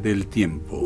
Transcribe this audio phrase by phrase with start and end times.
[0.00, 0.76] Del tiempo.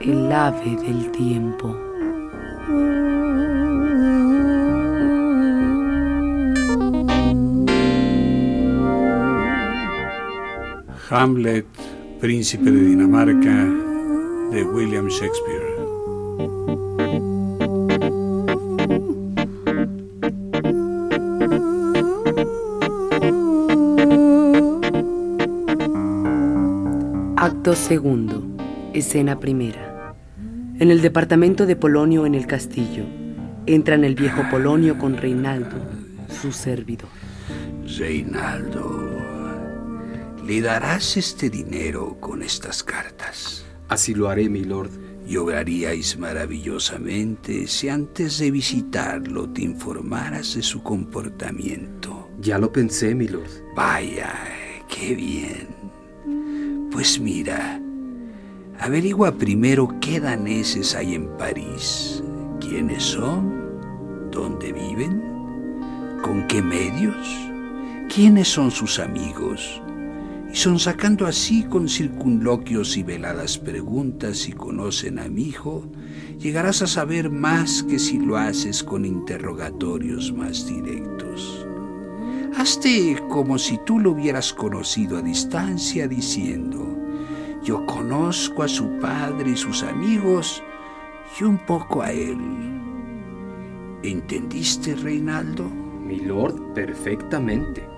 [0.00, 1.76] El ave del tiempo.
[11.10, 11.66] Hamlet,
[12.20, 13.66] príncipe de Dinamarca,
[14.50, 15.71] de William Shakespeare.
[27.72, 28.44] Acto segundo.
[28.92, 30.14] Escena primera.
[30.78, 33.06] En el departamento de Polonio en el castillo,
[33.64, 35.78] entran el viejo Polonio con Reinaldo,
[36.28, 37.08] su servidor.
[37.96, 39.08] Reinaldo,
[40.46, 43.64] ¿le darás este dinero con estas cartas?
[43.88, 44.90] Así lo haré, mi lord.
[45.26, 52.28] Y obraríais maravillosamente si antes de visitarlo te informaras de su comportamiento.
[52.38, 53.48] Ya lo pensé, mi lord.
[53.74, 54.34] Vaya,
[54.90, 55.81] qué bien.
[56.92, 57.80] Pues mira,
[58.78, 62.22] averigua primero qué daneses hay en París,
[62.60, 65.22] quiénes son, dónde viven,
[66.22, 67.16] con qué medios,
[68.14, 69.80] quiénes son sus amigos,
[70.52, 75.90] y son sacando así con circunloquios y veladas preguntas si conocen a mi hijo,
[76.38, 81.66] llegarás a saber más que si lo haces con interrogatorios más directos.
[82.56, 86.86] Hazte como si tú lo hubieras conocido a distancia diciendo,
[87.62, 90.62] yo conozco a su padre y sus amigos
[91.40, 92.38] y un poco a él.
[94.02, 95.64] ¿Entendiste, Reinaldo?
[95.64, 97.88] Mi lord, perfectamente.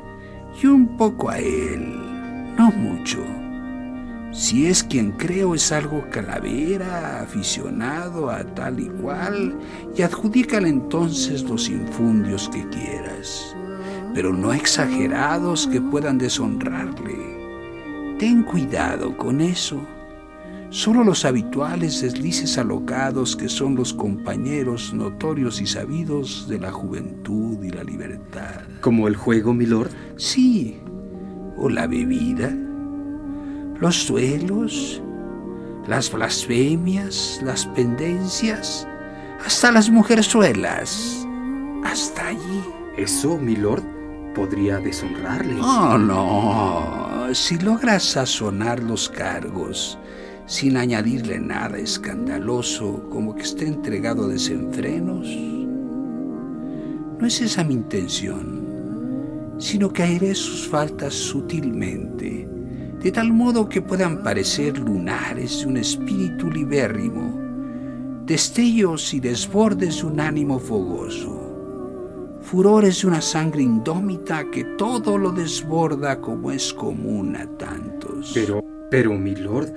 [0.63, 3.25] Y un poco a él, no mucho.
[4.31, 9.59] Si es quien creo es algo calavera, aficionado a tal y cual,
[9.97, 13.57] y adjudícale entonces los infundios que quieras,
[14.15, 18.17] pero no exagerados que puedan deshonrarle.
[18.19, 19.85] Ten cuidado con eso.
[20.71, 27.63] Solo los habituales deslices alocados que son los compañeros notorios y sabidos de la juventud
[27.63, 28.63] y la libertad.
[28.81, 29.91] ¿Como el juego, mi lord?
[30.17, 30.81] Sí,
[31.57, 32.53] o la bebida,
[33.81, 35.03] los duelos,
[35.87, 38.89] las blasfemias, las pendencias,
[39.45, 41.27] hasta las mujerzuelas.
[41.85, 42.63] Hasta allí.
[42.97, 43.85] Eso, mi lord,
[44.35, 45.61] podría deshonrarle.
[45.61, 47.33] Oh, no.
[47.33, 49.99] Si logras sazonar los cargos
[50.47, 55.27] sin añadirle nada escandaloso, como que esté entregado a desenfrenos,
[57.19, 62.47] no es esa mi intención, sino que airé sus faltas sutilmente,
[63.01, 67.41] de tal modo que puedan parecer lunares de un espíritu libérrimo,
[68.27, 71.44] destellos y desbordes de un ánimo fogoso
[72.45, 78.33] furores de una sangre indómita que todo lo desborda como es común a tantos.
[78.35, 79.73] Pero, pero, mi lord,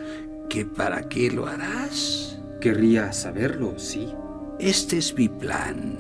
[0.50, 2.40] ¿que para qué lo harás?
[2.60, 4.14] Querría saberlo, sí.
[4.60, 5.98] Este es mi plan,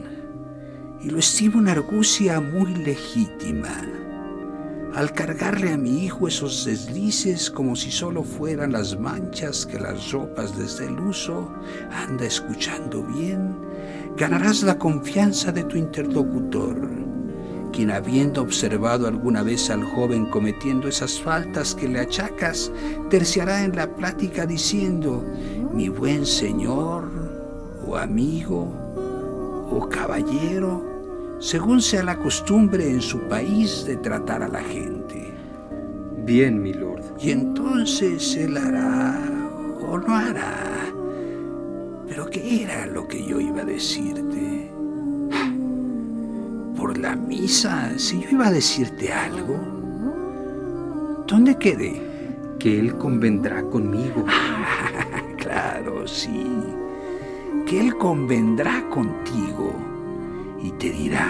[1.01, 3.83] y lo estimo una argucia muy legítima.
[4.93, 10.11] Al cargarle a mi hijo esos deslices como si solo fueran las manchas que las
[10.11, 11.53] ropas desde el uso
[11.91, 13.55] anda escuchando bien,
[14.17, 16.75] ganarás la confianza de tu interlocutor,
[17.71, 22.71] quien habiendo observado alguna vez al joven cometiendo esas faltas que le achacas,
[23.11, 25.23] terciará en la plática diciendo,
[25.71, 27.11] mi buen señor,
[27.85, 28.73] o amigo,
[29.69, 30.83] o caballero,
[31.39, 35.31] según sea la costumbre en su país de tratar a la gente.
[36.25, 37.03] Bien, mi lord.
[37.19, 39.15] Y entonces él hará
[39.87, 40.96] o no hará.
[42.07, 44.71] Pero ¿qué era lo que yo iba a decirte?
[46.75, 49.59] Por la misa, si yo iba a decirte algo,
[51.27, 52.01] ¿dónde quedé?
[52.59, 54.25] Que él convendrá conmigo.
[55.37, 56.45] claro, sí.
[57.65, 59.73] Que él convendrá contigo
[60.63, 61.27] y te dirá,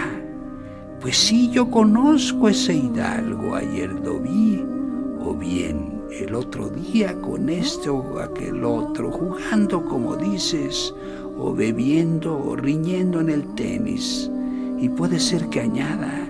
[1.01, 4.63] pues sí, yo conozco ese hidalgo, ayer lo vi,
[5.19, 10.93] o bien el otro día con este o aquel otro, jugando como dices,
[11.37, 14.29] o bebiendo o riñendo en el tenis.
[14.79, 16.27] Y puede ser que añada,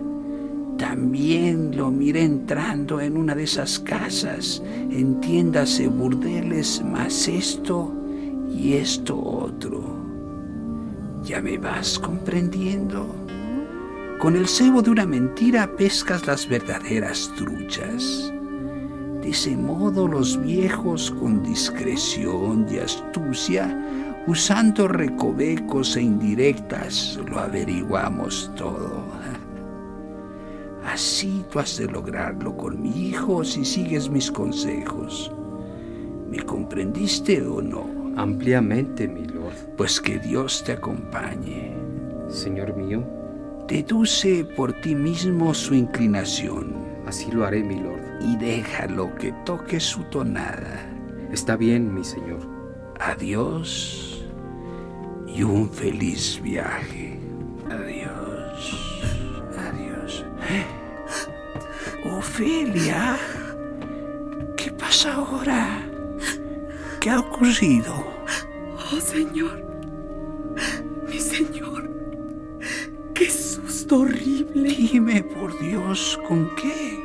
[0.78, 7.94] también lo miré entrando en una de esas casas, entiéndase burdeles, más esto
[8.50, 9.98] y esto otro.
[11.24, 13.06] ¿Ya me vas comprendiendo?
[14.20, 18.34] Con el cebo de una mentira pescas las verdaderas truchas.
[19.28, 23.78] De ese modo los viejos con discreción y astucia,
[24.26, 29.04] usando recovecos e indirectas, lo averiguamos todo.
[30.86, 35.30] Así tú has de lograrlo con mi hijo si sigues mis consejos.
[36.30, 37.86] ¿Me comprendiste o no?
[38.16, 39.58] Ampliamente, mi lord.
[39.76, 41.76] Pues que Dios te acompañe.
[42.30, 43.04] Señor mío.
[43.68, 47.97] Deduce por ti mismo su inclinación Así lo haré, mi lord.
[48.20, 50.90] Y déjalo que toque su tonada.
[51.32, 52.40] Está bien, mi señor.
[53.00, 54.26] Adiós
[55.28, 57.20] y un feliz viaje.
[57.70, 58.74] Adiós.
[59.58, 60.26] Adiós.
[62.06, 63.18] Ofelia,
[64.56, 65.82] ¿qué pasa ahora?
[67.00, 67.94] ¿Qué ha ocurrido?
[68.92, 69.64] Oh, Señor.
[71.08, 71.90] Mi Señor.
[73.14, 74.70] Qué susto horrible.
[74.70, 77.00] Dime, por Dios, ¿con qué?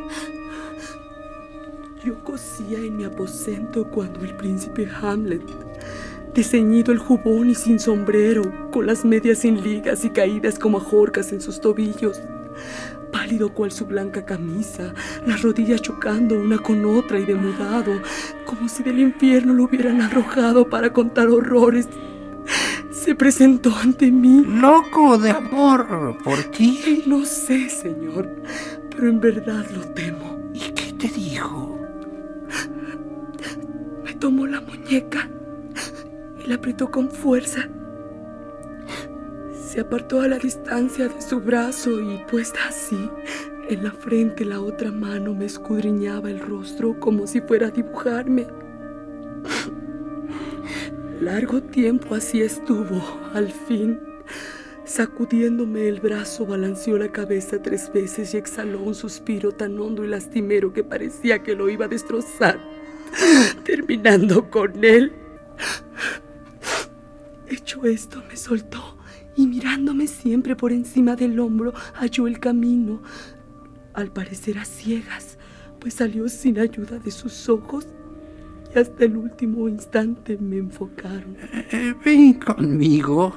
[2.04, 5.42] Yo cosía en mi aposento cuando el príncipe Hamlet,
[6.34, 11.32] desceñido el jubón y sin sombrero, con las medias sin ligas y caídas como ajorcas
[11.32, 12.20] en sus tobillos,
[13.12, 14.92] pálido cual su blanca camisa,
[15.24, 17.92] las rodillas chocando una con otra y demudado,
[18.46, 21.86] como si del infierno lo hubieran arrojado para contar horrores,
[22.90, 24.44] se presentó ante mí.
[24.44, 27.04] Loco de amor por ti.
[27.06, 28.28] No sé, señor,
[28.90, 30.50] pero en verdad lo temo.
[30.52, 31.71] ¿Y qué te dijo?
[34.22, 35.28] Tomó la muñeca
[36.44, 37.68] y la apretó con fuerza.
[39.52, 43.10] Se apartó a la distancia de su brazo y puesta así,
[43.68, 48.46] en la frente la otra mano me escudriñaba el rostro como si fuera a dibujarme.
[51.20, 53.02] Largo tiempo así estuvo.
[53.34, 53.98] Al fin,
[54.84, 60.06] sacudiéndome el brazo, balanceó la cabeza tres veces y exhaló un suspiro tan hondo y
[60.06, 62.60] lastimero que parecía que lo iba a destrozar,
[63.72, 65.12] terminando con él.
[67.48, 68.98] Hecho esto, me soltó
[69.34, 73.02] y mirándome siempre por encima del hombro, halló el camino,
[73.94, 75.38] al parecer a ciegas,
[75.80, 77.86] pues salió sin ayuda de sus ojos
[78.74, 81.38] y hasta el último instante me enfocaron.
[81.70, 83.34] Eh, ven conmigo.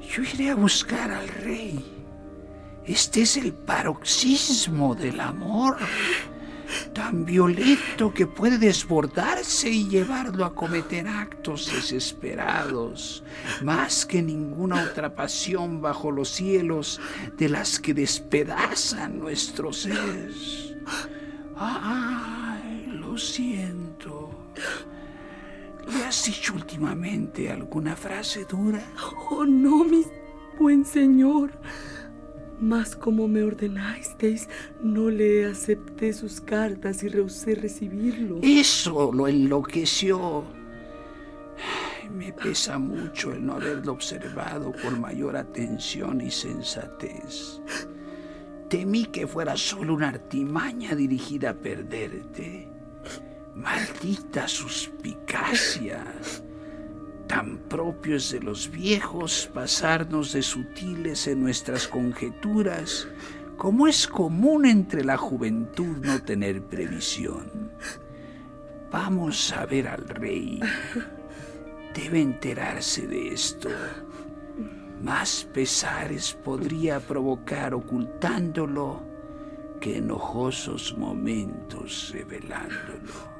[0.00, 1.84] Yo iré a buscar al rey.
[2.86, 5.76] Este es el paroxismo del amor,
[6.92, 13.22] tan violento que puede desbordarse y llevarlo a cometer actos desesperados,
[13.62, 17.00] más que ninguna otra pasión bajo los cielos
[17.36, 20.30] de las que despedazan nuestro ser.
[21.56, 24.30] Ay, lo siento.
[25.86, 28.82] ¿Le has dicho últimamente alguna frase dura?
[29.30, 30.04] Oh, no, mi
[30.58, 31.50] buen señor.
[32.64, 34.48] Mas como me ordenasteis,
[34.82, 38.38] no le acepté sus cartas y rehusé recibirlo.
[38.40, 40.44] Eso lo enloqueció.
[42.10, 47.60] Me pesa mucho el no haberlo observado con mayor atención y sensatez.
[48.70, 52.66] Temí que fuera solo una artimaña dirigida a perderte.
[53.54, 56.02] Maldita suspicacia.
[57.34, 63.08] Tan propios de los viejos pasarnos de sutiles en nuestras conjeturas,
[63.56, 67.72] como es común entre la juventud no tener previsión.
[68.92, 70.60] Vamos a ver al rey.
[71.92, 73.68] Debe enterarse de esto.
[75.02, 79.02] Más pesares podría provocar ocultándolo
[79.80, 83.34] que enojosos momentos revelándolo.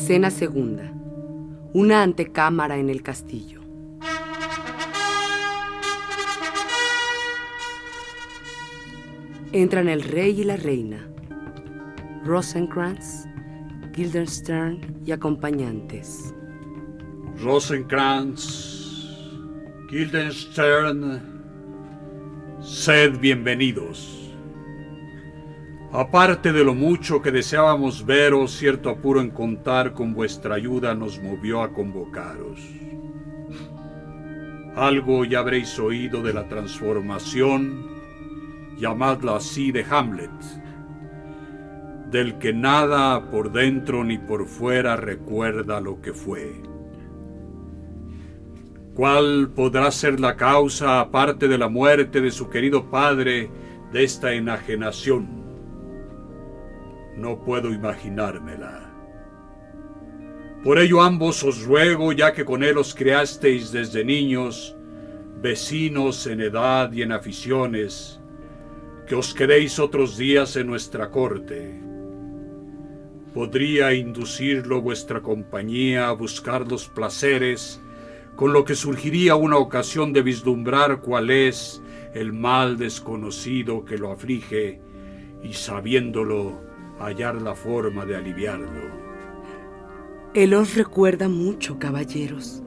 [0.00, 0.92] Escena segunda.
[1.72, 3.60] Una antecámara en el castillo.
[9.50, 11.04] Entran el rey y la reina,
[12.24, 13.26] Rosencrantz,
[13.92, 16.32] Guildenstern y acompañantes.
[17.42, 19.02] Rosencrantz,
[19.90, 21.20] Guildenstern,
[22.60, 24.17] sed bienvenidos.
[25.98, 31.20] Aparte de lo mucho que deseábamos veros, cierto apuro en contar con vuestra ayuda nos
[31.20, 32.60] movió a convocaros.
[34.76, 37.88] Algo ya habréis oído de la transformación,
[38.78, 40.30] llamadla así, de Hamlet,
[42.12, 46.62] del que nada por dentro ni por fuera recuerda lo que fue.
[48.94, 53.50] ¿Cuál podrá ser la causa, aparte de la muerte de su querido padre,
[53.92, 55.37] de esta enajenación?
[57.18, 58.94] No puedo imaginármela.
[60.62, 64.76] Por ello ambos os ruego, ya que con él os creasteis desde niños,
[65.42, 68.20] vecinos en edad y en aficiones,
[69.08, 71.80] que os quedéis otros días en nuestra corte.
[73.34, 77.82] Podría inducirlo vuestra compañía a buscar los placeres
[78.36, 81.82] con lo que surgiría una ocasión de vislumbrar cuál es
[82.14, 84.80] el mal desconocido que lo aflige
[85.42, 86.67] y sabiéndolo
[87.00, 89.08] hallar la forma de aliviarlo.
[90.34, 92.62] Él os recuerda mucho, caballeros,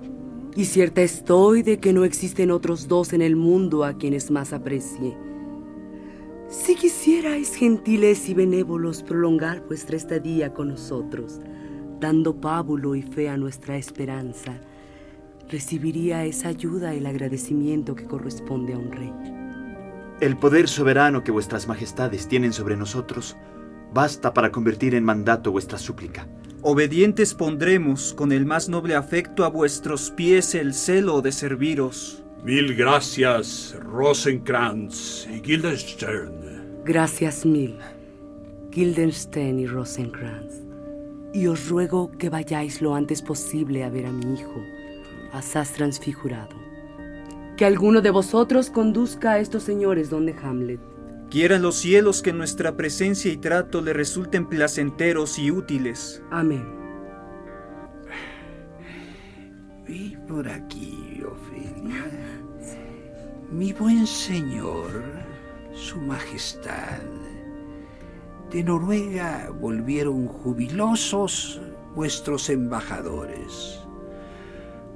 [0.56, 4.54] y cierta estoy de que no existen otros dos en el mundo a quienes más
[4.54, 5.18] aprecie.
[6.50, 11.40] Si quisierais, gentiles y benévolos, prolongar vuestra estadía con nosotros,
[12.00, 14.60] dando pábulo y fe a nuestra esperanza,
[15.50, 19.14] recibiría esa ayuda y el agradecimiento que corresponde a un rey.
[20.20, 23.38] El poder soberano que vuestras majestades tienen sobre nosotros
[23.94, 26.28] basta para convertir en mandato vuestra súplica.
[26.62, 32.24] Obedientes pondremos con el más noble afecto a vuestros pies el celo de serviros.
[32.44, 36.84] Mil gracias, Rosenkrantz y Guildenstern.
[36.86, 37.78] Gracias mil,
[38.72, 40.62] Guildenstern y Rosenkrantz.
[41.34, 44.62] Y os ruego que vayáis lo antes posible a ver a mi hijo
[45.32, 46.56] asaz transfigurado.
[47.58, 50.80] Que alguno de vosotros conduzca a estos señores donde Hamlet.
[51.32, 56.22] Quieran los cielos que nuestra presencia y trato le resulten placenteros y útiles.
[56.30, 56.66] Amén.
[59.88, 62.04] Vi por aquí, Ofelia.
[63.50, 65.04] Mi buen señor,
[65.74, 67.00] su majestad.
[68.52, 71.62] De Noruega volvieron jubilosos
[71.96, 73.80] vuestros embajadores.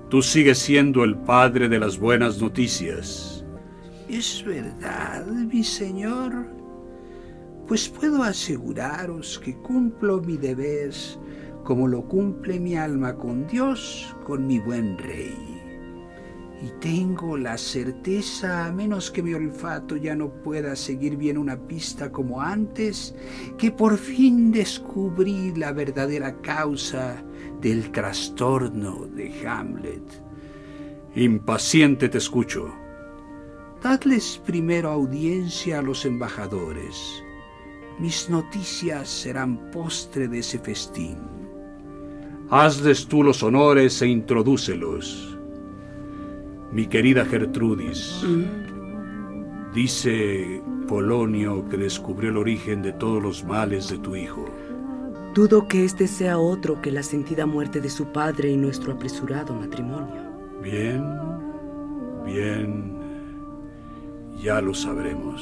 [0.09, 3.34] Tú sigues siendo el padre de las buenas noticias.
[4.07, 6.45] ¿Es verdad, mi señor?
[7.67, 10.93] Pues puedo aseguraros que cumplo mi deber
[11.63, 15.35] como lo cumple mi alma con Dios, con mi buen rey.
[16.61, 21.57] Y tengo la certeza, a menos que mi olfato ya no pueda seguir bien una
[21.57, 23.15] pista como antes,
[23.57, 27.23] que por fin descubrí la verdadera causa
[27.61, 30.03] del trastorno de Hamlet.
[31.15, 32.84] Impaciente te escucho.
[33.85, 37.23] Dadles primero audiencia a los embajadores.
[37.99, 41.19] Mis noticias serán postre de ese festín.
[42.49, 45.37] Hazles tú los honores e introdúcelos.
[46.71, 48.25] Mi querida Gertrudis,
[49.75, 54.45] dice Polonio que descubrió el origen de todos los males de tu hijo.
[55.35, 59.53] Dudo que este sea otro que la sentida muerte de su padre y nuestro apresurado
[59.53, 60.23] matrimonio.
[60.63, 61.03] Bien,
[62.25, 62.94] bien,
[64.37, 65.41] ya lo sabremos.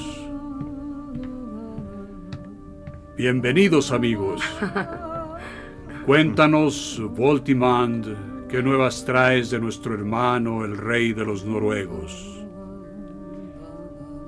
[3.17, 4.41] Bienvenidos amigos.
[6.05, 12.43] Cuéntanos, Voltimand, qué nuevas traes de nuestro hermano, el rey de los noruegos.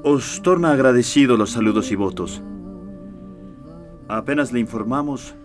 [0.03, 2.41] Os torna agradecido los saludos y votos.
[4.07, 5.35] Apenas le informamos,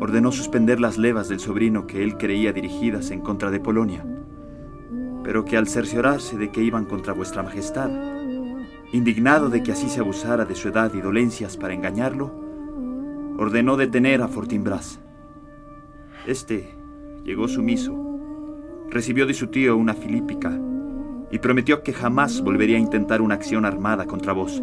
[0.00, 4.04] ordenó suspender las levas del sobrino que él creía dirigidas en contra de Polonia,
[5.22, 8.13] pero que al cerciorarse de que iban contra vuestra majestad,
[8.94, 12.32] indignado de que así se abusara de su edad y dolencias para engañarlo,
[13.36, 15.00] ordenó detener a Fortinbras.
[16.28, 16.72] Este
[17.24, 17.92] llegó sumiso,
[18.90, 20.56] recibió de su tío una filípica
[21.32, 24.62] y prometió que jamás volvería a intentar una acción armada contra vos.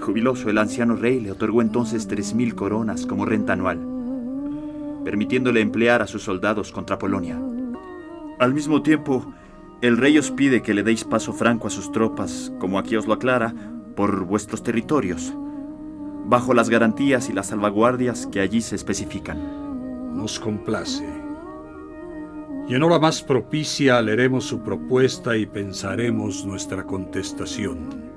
[0.00, 3.80] Jubiloso, el anciano rey le otorgó entonces tres mil coronas como renta anual,
[5.04, 7.38] permitiéndole emplear a sus soldados contra Polonia.
[8.38, 9.30] Al mismo tiempo,
[9.82, 13.08] el rey os pide que le deis paso franco a sus tropas, como aquí os
[13.08, 13.52] lo aclara,
[13.96, 15.34] por vuestros territorios,
[16.24, 20.16] bajo las garantías y las salvaguardias que allí se especifican.
[20.16, 21.04] Nos complace.
[22.68, 28.12] Y en hora más propicia leeremos su propuesta y pensaremos nuestra contestación.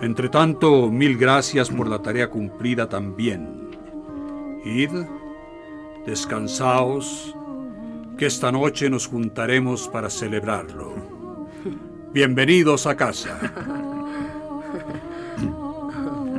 [0.00, 3.68] Entre tanto, mil gracias por la tarea cumplida también.
[4.64, 4.90] Id,
[6.06, 7.36] descansaos,
[8.22, 10.94] que esta noche nos juntaremos para celebrarlo.
[12.12, 13.36] Bienvenidos a casa.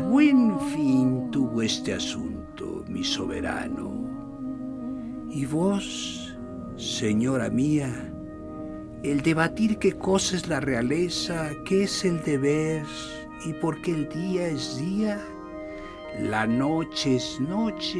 [0.09, 3.91] Buen fin tuvo este asunto, mi soberano.
[5.29, 6.33] Y vos,
[6.77, 8.13] señora mía,
[9.03, 12.85] el debatir qué cosa es la realeza, qué es el deber
[13.45, 15.19] y por qué el día es día,
[16.19, 17.99] la noche es noche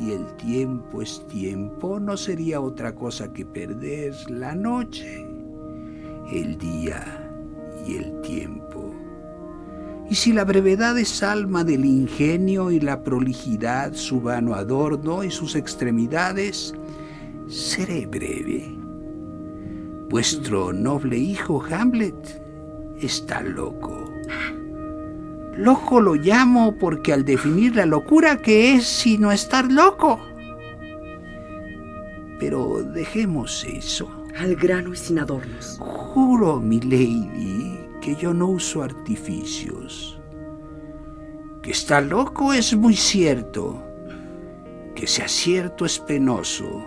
[0.00, 5.24] y el tiempo es tiempo, no sería otra cosa que perder la noche,
[6.32, 7.30] el día
[7.86, 8.92] y el tiempo.
[10.10, 15.30] Y si la brevedad es alma del ingenio y la prolijidad su vano adorno y
[15.30, 16.74] sus extremidades,
[17.48, 18.76] seré breve.
[20.10, 22.42] Vuestro noble hijo Hamlet
[23.00, 24.01] está loco.
[25.56, 30.18] Loco lo llamo porque al definir la locura que es sino estar loco.
[32.40, 34.10] Pero dejemos eso.
[34.38, 35.76] Al grano y sin adornos.
[35.78, 40.18] Juro, mi lady, que yo no uso artificios.
[41.62, 43.82] Que está loco es muy cierto.
[44.94, 46.82] Que sea cierto es penoso.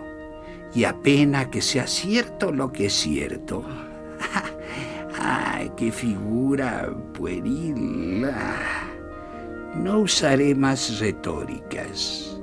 [0.73, 3.63] Y apena que sea cierto lo que es cierto.
[5.27, 8.27] ¡Ay, qué figura pueril!
[9.75, 12.39] No usaré más retóricas.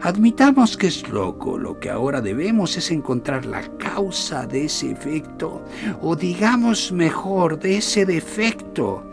[0.00, 5.62] Admitamos que es loco, lo que ahora debemos es encontrar la causa de ese efecto,
[6.00, 9.04] o digamos mejor, de ese defecto,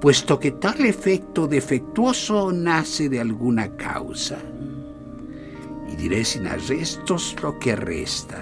[0.00, 4.38] puesto que tal efecto defectuoso nace de alguna causa.
[5.92, 8.38] Y diré sin arrestos lo que resta.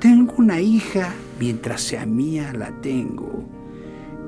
[0.00, 1.12] Tengo una hija,
[1.42, 3.42] mientras sea mía la tengo,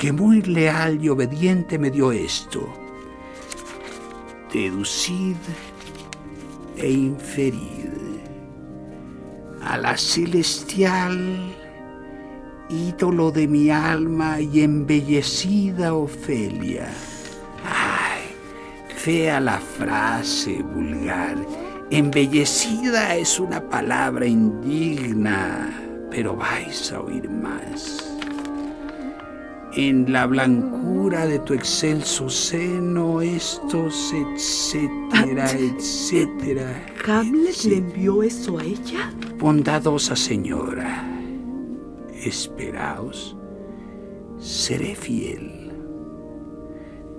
[0.01, 2.69] que muy leal y obediente me dio esto.
[4.53, 5.37] Deducid
[6.77, 7.93] e inferid
[9.63, 11.55] a la celestial
[12.69, 16.89] ídolo de mi alma y embellecida Ofelia.
[17.65, 18.23] Ay,
[18.97, 21.37] fea la frase vulgar
[21.91, 25.84] Embellecida es una palabra indigna,
[26.15, 28.17] pero vais a oír más.
[29.73, 36.87] En la blancura de tu excelso seno, estos, etcétera, etcétera.
[37.05, 39.13] ¿Hamlet le envió eso a ella?
[39.39, 41.05] Bondadosa señora,
[42.25, 43.37] esperaos,
[44.39, 45.73] seré fiel.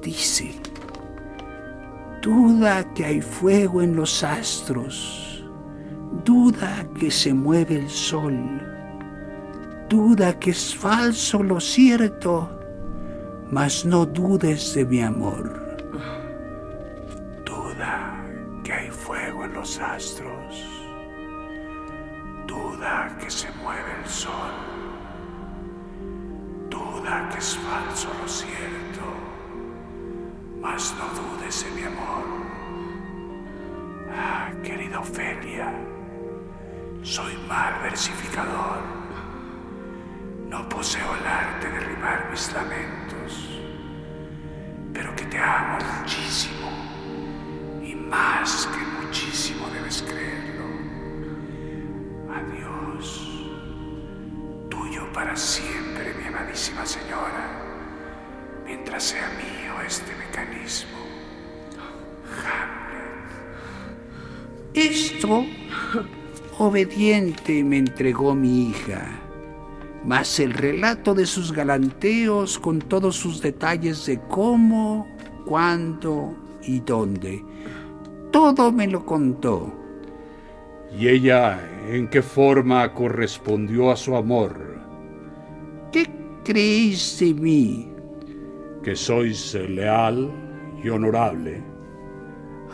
[0.01, 0.53] Dice,
[2.21, 5.45] duda que hay fuego en los astros,
[6.23, 8.74] duda que se mueve el sol,
[9.95, 12.49] duda que es falso lo cierto,
[13.49, 15.64] mas no dudes de mi amor.
[59.05, 60.97] Sea mío este mecanismo.
[62.41, 63.29] Hamlet.
[64.73, 65.45] Esto,
[66.57, 69.19] obediente, me entregó mi hija,
[70.03, 75.07] mas el relato de sus galanteos con todos sus detalles de cómo,
[75.45, 77.45] cuándo y dónde,
[78.31, 79.71] todo me lo contó.
[80.99, 84.79] ¿Y ella en qué forma correspondió a su amor?
[85.91, 86.09] ¿Qué
[86.43, 87.94] creéis de mí?
[88.85, 90.29] Que sois leal
[90.83, 91.63] y honorable.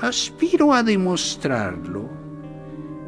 [0.02, 2.10] Aspiro a demostrarlo.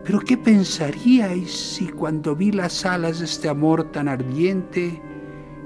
[0.06, 5.02] Pero ¿qué pensaríais si cuando vi las alas de este amor tan ardiente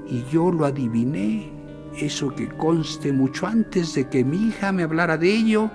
[0.08, 1.52] y yo lo adiviné,
[1.94, 5.70] eso que conste mucho antes de que mi hija me hablara de ello,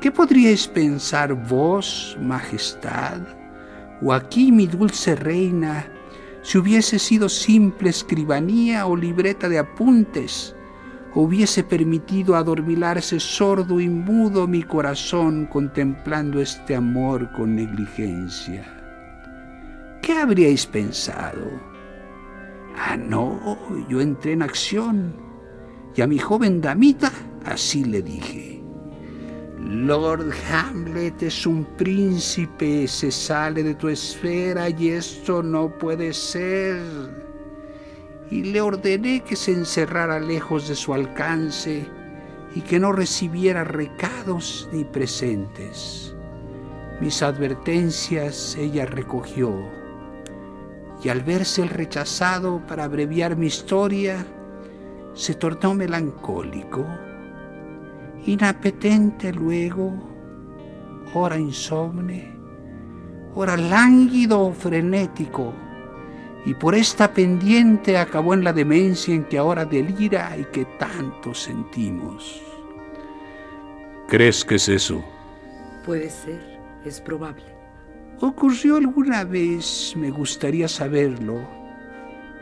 [0.00, 3.20] ¿qué podríais pensar vos, majestad,
[4.00, 5.86] o aquí mi dulce reina,
[6.40, 10.56] si hubiese sido simple escribanía o libreta de apuntes?
[11.14, 18.64] Hubiese permitido adormilarse sordo y mudo mi corazón contemplando este amor con negligencia.
[20.02, 21.50] ¿Qué habríais pensado?
[22.76, 25.14] Ah, no, yo entré en acción
[25.94, 27.12] y a mi joven damita
[27.44, 28.60] así le dije.
[29.60, 37.23] Lord Hamlet es un príncipe, se sale de tu esfera y esto no puede ser
[38.30, 41.86] y le ordené que se encerrara lejos de su alcance
[42.54, 46.14] y que no recibiera recados ni presentes.
[47.00, 49.52] Mis advertencias ella recogió
[51.04, 54.24] y al verse el rechazado para abreviar mi historia,
[55.12, 56.86] se tornó melancólico,
[58.24, 59.92] inapetente luego,
[61.12, 62.34] ora insomne,
[63.34, 65.52] ora lánguido o frenético,
[66.46, 71.32] y por esta pendiente acabó en la demencia en que ahora delira y que tanto
[71.32, 72.42] sentimos.
[74.08, 75.02] ¿Crees que es eso?
[75.86, 77.44] Puede ser, es probable.
[78.20, 81.40] ¿Ocurrió alguna vez, me gustaría saberlo,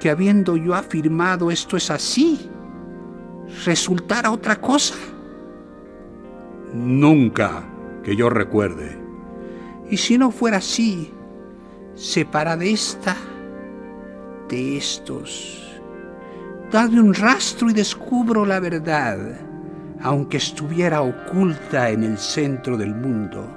[0.01, 2.51] que habiendo yo afirmado esto es así,
[3.65, 4.97] resultara otra cosa?
[6.75, 7.65] Nunca
[8.03, 8.99] que yo recuerde.
[9.91, 11.13] Y si no fuera así,
[11.95, 13.17] separa de esta,
[14.53, 15.59] de estos.
[16.71, 19.19] Dale un rastro y descubro la verdad,
[20.03, 23.51] aunque estuviera oculta en el centro del mundo.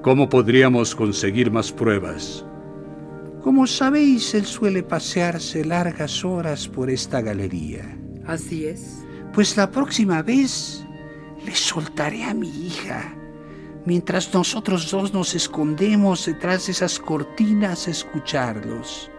[0.00, 2.42] ¿Cómo podríamos conseguir más pruebas?
[3.42, 7.84] Como sabéis, él suele pasearse largas horas por esta galería.
[8.26, 9.04] Así es.
[9.34, 10.86] Pues la próxima vez
[11.44, 13.14] le soltaré a mi hija,
[13.84, 19.10] mientras nosotros dos nos escondemos detrás de esas cortinas a escucharlos.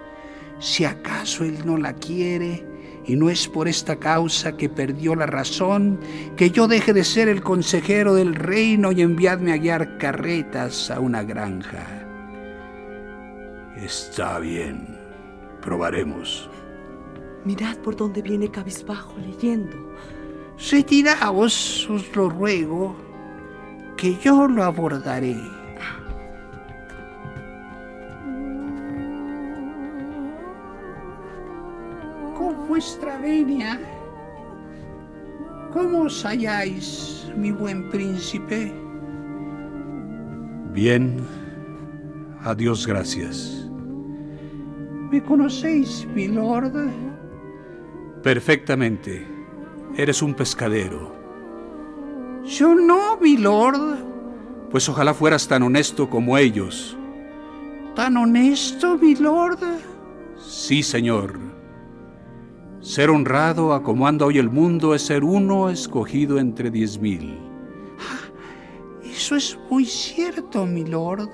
[0.61, 2.63] Si acaso él no la quiere,
[3.05, 5.99] y no es por esta causa que perdió la razón,
[6.37, 10.99] que yo deje de ser el consejero del reino y enviadme a guiar carretas a
[10.99, 11.83] una granja.
[13.75, 14.99] Está bien,
[15.61, 16.47] probaremos.
[17.43, 19.95] Mirad por dónde viene cabizbajo leyendo.
[20.69, 22.95] Retiraos, os lo ruego,
[23.97, 25.37] que yo lo abordaré.
[32.51, 33.79] Vuestra venia,
[35.71, 38.73] ¿cómo os halláis, mi buen príncipe?
[40.73, 41.17] Bien,
[42.43, 43.69] a Dios gracias.
[45.11, 46.73] ¿Me conocéis, mi lord?
[48.23, 49.27] Perfectamente.
[49.97, 51.13] Eres un pescadero.
[52.45, 53.97] Yo no, mi lord.
[54.71, 56.97] Pues ojalá fueras tan honesto como ellos.
[57.95, 59.59] ¿Tan honesto, mi lord?
[60.37, 61.50] Sí, señor.
[62.81, 67.37] Ser honrado a como anda hoy el mundo es ser uno escogido entre diez mil.
[69.03, 71.29] Eso es muy cierto, mi lord.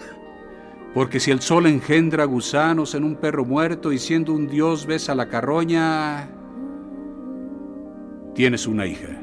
[0.94, 5.16] Porque si el sol engendra gusanos en un perro muerto y siendo un dios besa
[5.16, 6.30] la carroña,
[8.36, 9.22] tienes una hija.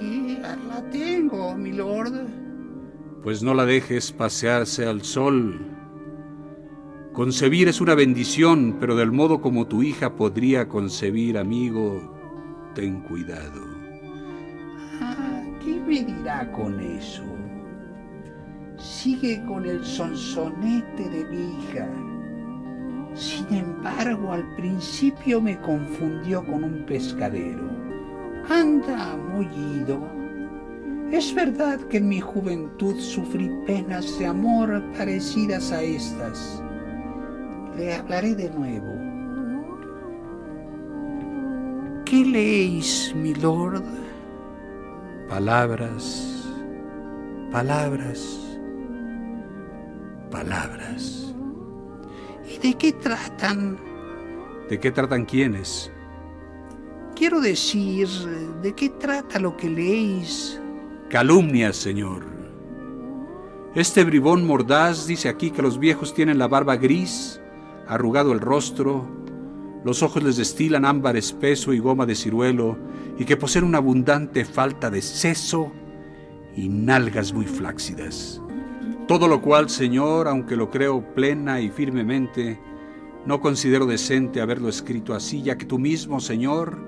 [0.00, 2.14] Y la tengo, mi lord.
[3.22, 5.75] Pues no la dejes pasearse al sol.
[7.16, 12.02] Concebir es una bendición, pero del modo como tu hija podría concebir, amigo,
[12.74, 13.62] ten cuidado.
[15.00, 17.22] Ah, ¿Qué me dirá con eso?
[18.76, 21.88] Sigue con el sonsonete de mi hija.
[23.14, 27.66] Sin embargo, al principio me confundió con un pescadero.
[28.46, 29.46] Anda muy
[29.80, 30.06] ido.
[31.10, 36.62] Es verdad que en mi juventud sufrí penas de amor parecidas a estas.
[37.76, 39.06] Le hablaré de nuevo.
[42.06, 43.82] ¿Qué leéis, mi lord?
[45.28, 46.48] Palabras,
[47.52, 48.58] palabras,
[50.30, 51.34] palabras.
[52.48, 53.76] ¿Y de qué tratan?
[54.70, 55.92] ¿De qué tratan quiénes?
[57.14, 58.08] Quiero decir,
[58.62, 60.60] ¿de qué trata lo que leéis?
[61.10, 62.24] Calumnias, señor.
[63.74, 67.40] Este bribón mordaz dice aquí que los viejos tienen la barba gris,
[67.88, 69.06] arrugado el rostro,
[69.84, 72.76] los ojos les destilan ámbar espeso y goma de ciruelo,
[73.18, 75.72] y que poseen una abundante falta de seso
[76.56, 78.40] y nalgas muy flácidas.
[79.06, 82.58] Todo lo cual, señor, aunque lo creo plena y firmemente,
[83.24, 86.78] no considero decente haberlo escrito así, ya que tú mismo, señor,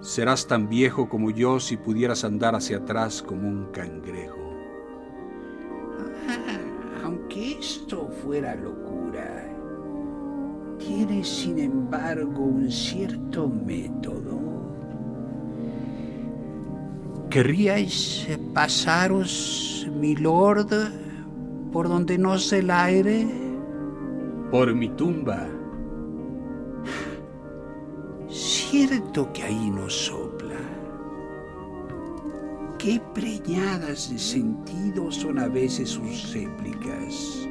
[0.00, 4.36] serás tan viejo como yo si pudieras andar hacia atrás como un cangrejo.
[6.28, 9.07] Ah, aunque esto fuera locura,
[10.88, 14.40] tiene sin embargo un cierto método.
[17.28, 20.70] ¿Querríais pasaros, mi lord,
[21.72, 23.26] por donde no se el aire?
[24.50, 25.46] Por mi tumba.
[28.30, 30.56] Cierto que ahí no sopla.
[32.78, 37.46] Qué preñadas de sentido son a veces sus réplicas.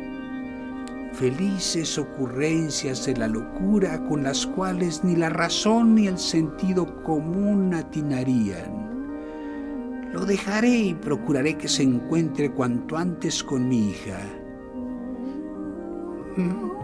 [1.18, 7.74] Felices ocurrencias de la locura con las cuales ni la razón ni el sentido común
[7.74, 10.12] atinarían.
[10.14, 14.20] Lo dejaré y procuraré que se encuentre cuanto antes con mi hija.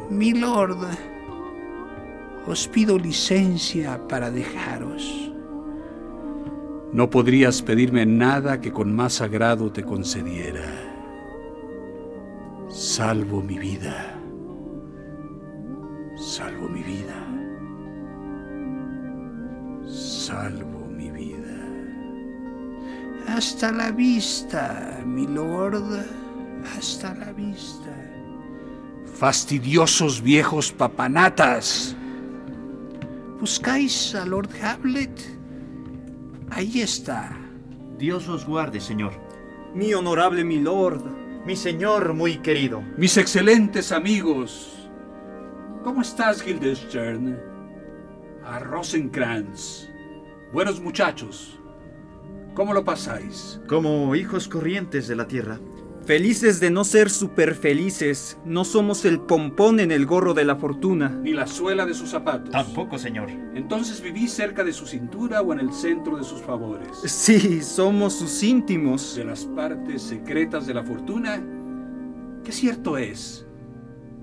[0.09, 0.79] Milord,
[2.47, 5.31] os pido licencia para dejaros.
[6.91, 10.65] No podrías pedirme nada que con más agrado te concediera,
[12.69, 14.12] salvo mi vida,
[20.43, 21.55] salvo mi vida.
[23.27, 26.03] Hasta la vista, milord,
[26.75, 27.93] hasta la vista.
[29.15, 31.95] Fastidiosos viejos papanatas.
[33.39, 35.17] ¿Buscáis a Lord Hamlet?
[36.49, 37.31] Ahí está.
[37.97, 39.13] Dios os guarde, señor.
[39.73, 41.03] Mi honorable milord.
[41.45, 42.81] Mi señor muy querido.
[42.97, 44.89] Mis excelentes amigos.
[45.83, 47.39] ¿Cómo estás, Guildenstern?
[48.45, 49.92] A Rosenkrantz.
[50.53, 51.59] Buenos muchachos.
[52.53, 53.59] ¿Cómo lo pasáis?
[53.67, 55.59] Como hijos corrientes de la tierra.
[56.05, 60.55] Felices de no ser super felices, no somos el pompón en el gorro de la
[60.55, 61.09] fortuna.
[61.09, 62.51] Ni la suela de sus zapatos.
[62.51, 63.31] Tampoco, señor.
[63.55, 66.99] Entonces vivís cerca de su cintura o en el centro de sus favores.
[67.03, 69.15] Sí, somos sus íntimos.
[69.15, 71.43] De las partes secretas de la fortuna,
[72.43, 73.47] ¿qué cierto es?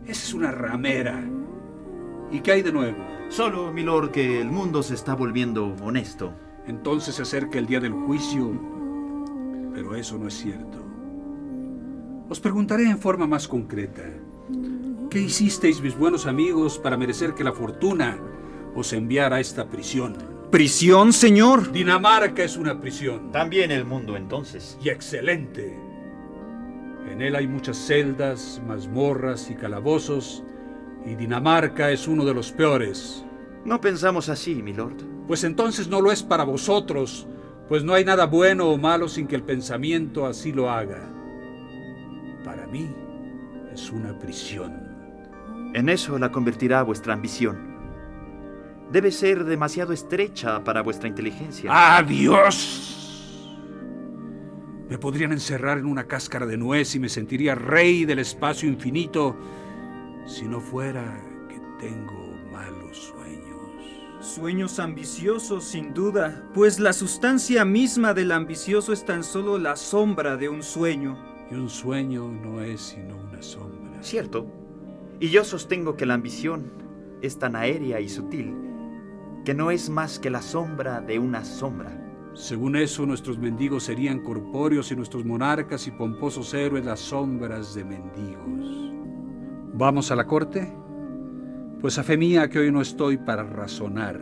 [0.05, 1.25] Esa es una ramera.
[2.31, 3.20] ¿Y qué hay de nuevo?
[3.31, 6.33] Solo, milord, que el mundo se está volviendo honesto.
[6.67, 8.51] Entonces se acerca el día del juicio,
[9.73, 10.79] pero eso no es cierto.
[12.29, 14.03] Os preguntaré en forma más concreta.
[15.11, 18.19] ¿Qué hicisteis, mis buenos amigos, para merecer que la fortuna
[18.75, 20.17] os enviara a esta prisión?
[20.51, 21.71] ¿Prisión, señor?
[21.71, 23.31] Dinamarca es una prisión.
[23.31, 24.77] También el mundo, entonces.
[24.83, 25.73] Y excelente.
[27.09, 30.43] En él hay muchas celdas, mazmorras y calabozos,
[31.07, 33.25] y Dinamarca es uno de los peores.
[33.65, 35.03] No pensamos así, milord.
[35.27, 37.27] Pues entonces no lo es para vosotros,
[37.69, 41.09] pues no hay nada bueno o malo sin que el pensamiento así lo haga.
[42.45, 42.91] Para mí
[43.73, 44.91] es una prisión.
[45.75, 47.71] En eso la convertirá vuestra ambición.
[48.91, 51.71] Debe ser demasiado estrecha para vuestra inteligencia.
[51.97, 52.97] ¡Adiós!
[54.89, 59.37] Me podrían encerrar en una cáscara de nuez y me sentiría rey del espacio infinito
[60.27, 63.61] si no fuera que tengo malos sueños.
[64.21, 70.37] Sueños ambiciosos, sin duda, pues la sustancia misma del ambicioso es tan solo la sombra
[70.37, 71.19] de un sueño.
[71.51, 74.03] Y un sueño no es sino una sombra.
[74.03, 74.47] Cierto.
[75.21, 76.71] Y yo sostengo que la ambición
[77.23, 78.55] es tan aérea y sutil
[79.45, 81.97] que no es más que la sombra de una sombra.
[82.35, 87.85] Según eso, nuestros mendigos serían corpóreos y nuestros monarcas y pomposos héroes las sombras de
[87.85, 88.90] mendigos.
[89.81, 90.71] ¿Vamos a la corte?
[91.81, 94.21] Pues a fe mía que hoy no estoy para razonar.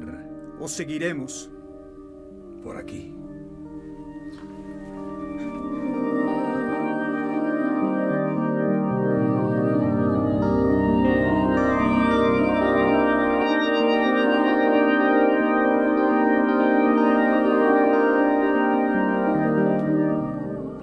[0.60, 1.50] Os seguiremos.
[2.62, 3.12] Por aquí.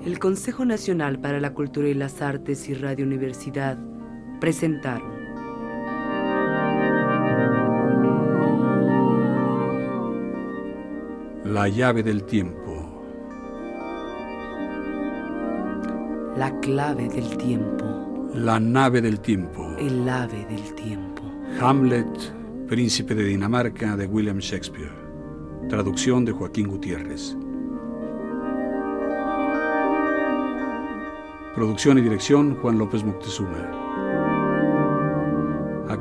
[0.06, 3.95] El Consejo Nacional para la Cultura y las Artes y Radio Universidad
[4.40, 5.14] presentaron
[11.44, 12.92] La llave del tiempo.
[16.38, 19.74] La clave del tiempo, La nave del tiempo.
[19.78, 21.22] el ave del tiempo.
[21.62, 24.92] Hamlet, príncipe de Dinamarca de William Shakespeare.
[25.70, 27.38] Traducción de Joaquín Gutiérrez.
[31.56, 33.85] Producción y dirección Juan López Moctezuma.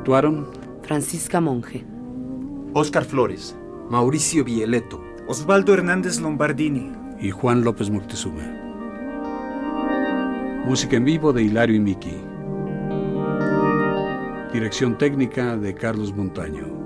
[0.05, 0.45] Actuaron
[0.83, 1.83] Francisca Monge,
[2.73, 3.57] Óscar Flores.
[3.89, 5.03] Mauricio Vieleto.
[5.27, 6.91] Osvaldo Hernández Lombardini.
[7.19, 8.43] y Juan López Moctezuma.
[10.63, 12.17] Música en vivo de Hilario y Miki.
[14.53, 16.84] Dirección técnica de Carlos Montaño.